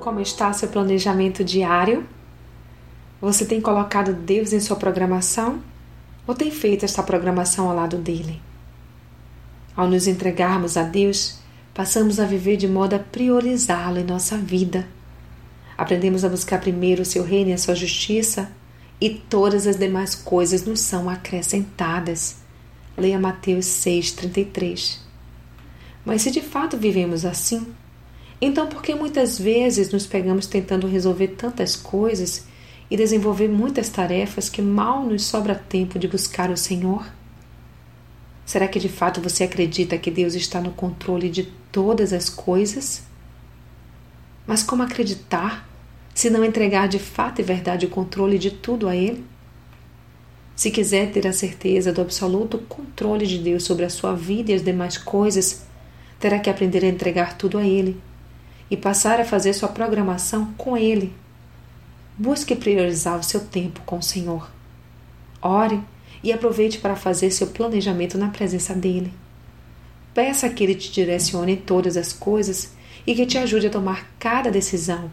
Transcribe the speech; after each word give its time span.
Como 0.00 0.18
está 0.18 0.50
seu 0.54 0.68
planejamento 0.68 1.44
diário? 1.44 2.06
Você 3.20 3.44
tem 3.44 3.60
colocado 3.60 4.14
Deus 4.14 4.50
em 4.50 4.58
sua 4.58 4.76
programação 4.76 5.62
ou 6.26 6.34
tem 6.34 6.50
feito 6.50 6.86
esta 6.86 7.02
programação 7.02 7.68
ao 7.68 7.76
lado 7.76 7.98
dele? 7.98 8.40
Ao 9.76 9.86
nos 9.86 10.06
entregarmos 10.06 10.78
a 10.78 10.84
Deus, 10.84 11.38
passamos 11.74 12.18
a 12.18 12.24
viver 12.24 12.56
de 12.56 12.66
modo 12.66 12.94
a 12.94 12.98
priorizá-lo 12.98 13.98
em 13.98 14.04
nossa 14.04 14.38
vida. 14.38 14.88
Aprendemos 15.76 16.24
a 16.24 16.30
buscar 16.30 16.60
primeiro 16.60 17.02
o 17.02 17.06
seu 17.06 17.22
reino 17.22 17.50
e 17.50 17.52
a 17.52 17.58
sua 17.58 17.74
justiça, 17.74 18.50
e 18.98 19.10
todas 19.10 19.66
as 19.66 19.76
demais 19.76 20.14
coisas 20.14 20.64
nos 20.64 20.80
são 20.80 21.10
acrescentadas. 21.10 22.36
Leia 22.96 23.18
Mateus 23.18 23.66
6,33. 23.66 24.98
Mas 26.06 26.22
se 26.22 26.30
de 26.30 26.40
fato 26.40 26.78
vivemos 26.78 27.26
assim, 27.26 27.66
então 28.40 28.66
por 28.66 28.82
que 28.82 28.94
muitas 28.94 29.38
vezes 29.38 29.90
nos 29.92 30.06
pegamos 30.06 30.46
tentando 30.46 30.86
resolver 30.86 31.28
tantas 31.28 31.76
coisas 31.76 32.46
e 32.90 32.96
desenvolver 32.96 33.48
muitas 33.48 33.90
tarefas 33.90 34.48
que 34.48 34.62
mal 34.62 35.04
nos 35.04 35.24
sobra 35.24 35.54
tempo 35.54 35.98
de 35.98 36.08
buscar 36.08 36.50
o 36.50 36.56
Senhor? 36.56 37.06
Será 38.46 38.66
que 38.66 38.80
de 38.80 38.88
fato 38.88 39.20
você 39.20 39.44
acredita 39.44 39.98
que 39.98 40.10
Deus 40.10 40.34
está 40.34 40.60
no 40.60 40.72
controle 40.72 41.28
de 41.28 41.44
todas 41.70 42.12
as 42.12 42.30
coisas? 42.30 43.02
Mas 44.46 44.62
como 44.62 44.82
acreditar 44.82 45.68
se 46.14 46.30
não 46.30 46.44
entregar 46.44 46.88
de 46.88 46.98
fato 46.98 47.40
e 47.40 47.44
verdade 47.44 47.86
o 47.86 47.90
controle 47.90 48.38
de 48.38 48.50
tudo 48.50 48.88
a 48.88 48.96
Ele? 48.96 49.24
Se 50.56 50.70
quiser 50.70 51.12
ter 51.12 51.26
a 51.26 51.32
certeza 51.32 51.92
do 51.92 52.00
absoluto 52.00 52.58
controle 52.58 53.26
de 53.26 53.38
Deus 53.38 53.64
sobre 53.64 53.84
a 53.84 53.90
sua 53.90 54.14
vida 54.14 54.50
e 54.50 54.54
as 54.54 54.64
demais 54.64 54.98
coisas, 54.98 55.62
terá 56.18 56.38
que 56.38 56.50
aprender 56.50 56.84
a 56.84 56.88
entregar 56.88 57.36
tudo 57.38 57.56
a 57.56 57.64
Ele 57.64 58.00
e 58.70 58.76
passar 58.76 59.20
a 59.20 59.24
fazer 59.24 59.52
sua 59.52 59.68
programação 59.68 60.52
com 60.56 60.76
Ele 60.76 61.12
Busque 62.20 62.54
priorizar 62.54 63.18
o 63.18 63.22
seu 63.22 63.40
tempo 63.40 63.80
com 63.86 63.96
o 63.96 64.02
Senhor. 64.02 64.50
Ore 65.40 65.82
e 66.22 66.30
aproveite 66.30 66.76
para 66.76 66.94
fazer 66.94 67.30
seu 67.30 67.46
planejamento 67.46 68.18
na 68.18 68.28
presença 68.28 68.74
dele. 68.74 69.10
Peça 70.12 70.50
que 70.50 70.62
ele 70.62 70.74
te 70.74 70.92
direcione 70.92 71.52
em 71.52 71.56
todas 71.56 71.96
as 71.96 72.12
coisas 72.12 72.74
e 73.06 73.14
que 73.14 73.24
te 73.24 73.38
ajude 73.38 73.68
a 73.68 73.70
tomar 73.70 74.06
cada 74.18 74.50
decisão 74.50 75.10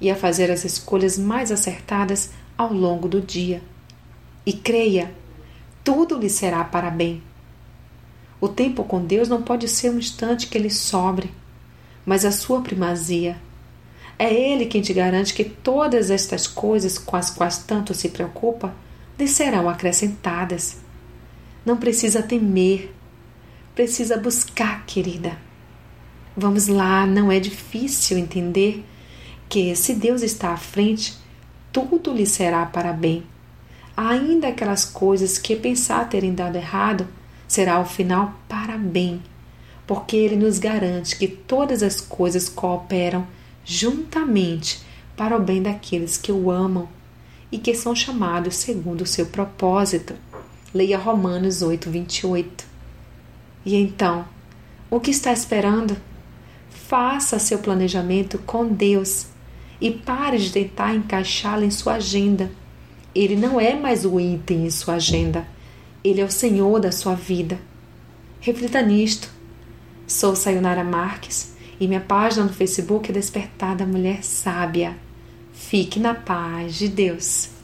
e 0.00 0.08
a 0.08 0.14
fazer 0.14 0.48
as 0.48 0.64
escolhas 0.64 1.18
mais 1.18 1.50
acertadas 1.50 2.30
ao 2.56 2.72
longo 2.72 3.08
do 3.08 3.20
dia. 3.20 3.60
E 4.46 4.52
creia, 4.52 5.12
tudo 5.82 6.16
lhe 6.16 6.30
será 6.30 6.62
para 6.62 6.90
bem. 6.90 7.20
O 8.40 8.46
tempo 8.46 8.84
com 8.84 9.04
Deus 9.04 9.28
não 9.28 9.42
pode 9.42 9.66
ser 9.66 9.90
um 9.90 9.98
instante 9.98 10.46
que 10.46 10.60
lhe 10.60 10.70
sobre, 10.70 11.28
mas 12.06 12.24
a 12.24 12.30
sua 12.30 12.62
primazia 12.62 13.36
é 14.18 14.32
Ele 14.32 14.66
quem 14.66 14.80
te 14.80 14.94
garante 14.94 15.34
que 15.34 15.44
todas 15.44 16.10
estas 16.10 16.46
coisas 16.46 16.96
com 16.96 17.16
as 17.16 17.28
quais 17.28 17.58
tanto 17.58 17.92
se 17.92 18.08
preocupa 18.08 18.72
lhe 19.18 19.28
serão 19.28 19.68
acrescentadas. 19.68 20.78
Não 21.64 21.76
precisa 21.76 22.22
temer, 22.22 22.94
precisa 23.74 24.16
buscar, 24.16 24.86
querida. 24.86 25.36
Vamos 26.36 26.66
lá, 26.66 27.06
não 27.06 27.30
é 27.30 27.40
difícil 27.40 28.16
entender 28.16 28.84
que 29.48 29.74
se 29.74 29.94
Deus 29.94 30.22
está 30.22 30.50
à 30.50 30.56
frente, 30.56 31.16
tudo 31.72 32.12
lhe 32.12 32.26
será 32.26 32.64
para 32.66 32.92
bem. 32.92 33.22
Ainda 33.96 34.48
aquelas 34.48 34.84
coisas 34.84 35.38
que 35.38 35.56
pensar 35.56 36.08
terem 36.08 36.34
dado 36.34 36.56
errado, 36.56 37.06
será 37.48 37.74
ao 37.74 37.86
final 37.86 38.34
para 38.48 38.76
bem, 38.76 39.22
porque 39.86 40.16
Ele 40.16 40.36
nos 40.36 40.58
garante 40.58 41.16
que 41.16 41.28
todas 41.28 41.82
as 41.82 42.00
coisas 42.00 42.48
cooperam 42.48 43.26
juntamente 43.64 44.84
para 45.16 45.36
o 45.36 45.40
bem 45.40 45.62
daqueles 45.62 46.16
que 46.18 46.32
o 46.32 46.50
amam 46.50 46.88
e 47.50 47.58
que 47.58 47.74
são 47.74 47.94
chamados 47.94 48.56
segundo 48.56 49.02
o 49.02 49.06
seu 49.06 49.26
propósito. 49.26 50.14
Leia 50.74 50.98
Romanos 50.98 51.62
8, 51.62 51.88
28. 51.90 52.64
E 53.64 53.74
então, 53.76 54.26
o 54.90 55.00
que 55.00 55.10
está 55.10 55.32
esperando? 55.32 55.96
Faça 56.68 57.38
seu 57.38 57.58
planejamento 57.58 58.38
com 58.38 58.66
Deus 58.66 59.26
e 59.80 59.90
pare 59.90 60.38
de 60.38 60.50
tentar 60.50 60.94
encaixá-lo 60.94 61.64
em 61.64 61.70
sua 61.70 61.94
agenda. 61.94 62.50
Ele 63.14 63.34
não 63.34 63.60
é 63.60 63.74
mais 63.74 64.04
o 64.04 64.20
item 64.20 64.66
em 64.66 64.70
sua 64.70 64.94
agenda, 64.94 65.46
ele 66.04 66.20
é 66.20 66.24
o 66.24 66.30
Senhor 66.30 66.78
da 66.78 66.92
sua 66.92 67.14
vida. 67.14 67.58
Reflita 68.40 68.80
nisto. 68.82 69.35
Sou 70.06 70.36
Sayonara 70.36 70.84
Marques 70.84 71.54
e 71.80 71.88
minha 71.88 72.00
página 72.00 72.44
no 72.44 72.52
Facebook 72.52 73.10
é 73.10 73.12
Despertada 73.12 73.84
Mulher 73.84 74.22
Sábia. 74.22 74.96
Fique 75.52 75.98
na 75.98 76.14
paz 76.14 76.76
de 76.76 76.86
Deus. 76.86 77.55